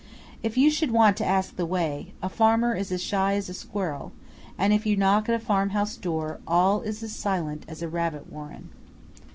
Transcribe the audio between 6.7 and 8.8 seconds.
is as silent as a rabbit warren.